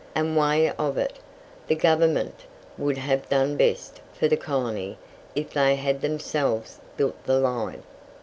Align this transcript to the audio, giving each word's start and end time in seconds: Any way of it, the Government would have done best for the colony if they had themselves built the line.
Any 0.15 0.33
way 0.35 0.69
of 0.79 0.97
it, 0.97 1.13
the 1.67 1.75
Government 1.75 2.45
would 2.75 2.97
have 2.97 3.29
done 3.29 3.55
best 3.55 4.01
for 4.15 4.27
the 4.27 4.35
colony 4.35 4.97
if 5.35 5.51
they 5.53 5.75
had 5.75 6.01
themselves 6.01 6.79
built 6.97 7.23
the 7.25 7.37
line. 7.39 7.83